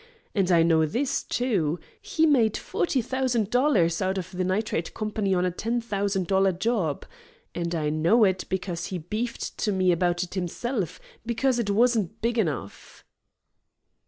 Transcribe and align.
And 0.33 0.51
I 0.51 0.63
know 0.63 0.83
this, 0.87 1.21
too: 1.21 1.79
he 2.01 2.25
made 2.25 2.57
forty 2.57 3.03
thousand 3.03 3.51
dollars 3.51 4.01
out 4.01 4.17
of 4.17 4.31
the 4.31 4.43
Nitrate 4.43 4.95
Company 4.95 5.35
on 5.35 5.45
a 5.45 5.51
ten 5.51 5.79
thousand 5.79 6.25
dollar 6.25 6.51
job. 6.53 7.05
And 7.53 7.75
I 7.75 7.91
know 7.91 8.23
it, 8.23 8.45
because 8.49 8.87
he 8.87 8.97
beefed 8.97 9.59
to 9.59 9.71
me 9.71 9.91
about 9.91 10.23
it 10.23 10.33
himself, 10.33 10.99
because 11.23 11.59
it 11.59 11.69
wasn't 11.69 12.19
big 12.19 12.39
enough." 12.39 13.05